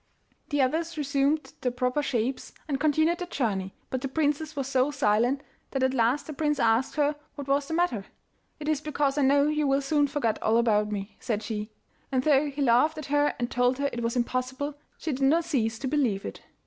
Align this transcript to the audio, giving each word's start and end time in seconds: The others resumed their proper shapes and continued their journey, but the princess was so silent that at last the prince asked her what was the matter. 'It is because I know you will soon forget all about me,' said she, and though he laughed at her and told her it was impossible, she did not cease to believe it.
The 0.49 0.63
others 0.63 0.97
resumed 0.97 1.53
their 1.61 1.71
proper 1.71 2.01
shapes 2.01 2.53
and 2.67 2.79
continued 2.79 3.19
their 3.19 3.27
journey, 3.27 3.75
but 3.91 4.01
the 4.01 4.07
princess 4.07 4.55
was 4.55 4.67
so 4.67 4.89
silent 4.89 5.43
that 5.69 5.83
at 5.83 5.93
last 5.93 6.25
the 6.25 6.33
prince 6.33 6.59
asked 6.59 6.95
her 6.95 7.15
what 7.35 7.47
was 7.47 7.67
the 7.67 7.75
matter. 7.75 8.05
'It 8.59 8.67
is 8.67 8.81
because 8.81 9.19
I 9.19 9.21
know 9.21 9.43
you 9.47 9.67
will 9.67 9.83
soon 9.83 10.07
forget 10.07 10.41
all 10.41 10.57
about 10.57 10.91
me,' 10.91 11.17
said 11.19 11.43
she, 11.43 11.69
and 12.11 12.23
though 12.23 12.49
he 12.49 12.63
laughed 12.63 12.97
at 12.97 13.05
her 13.13 13.35
and 13.37 13.51
told 13.51 13.77
her 13.77 13.91
it 13.93 14.01
was 14.01 14.15
impossible, 14.15 14.73
she 14.97 15.11
did 15.11 15.21
not 15.21 15.45
cease 15.45 15.77
to 15.77 15.87
believe 15.87 16.25
it. 16.25 16.41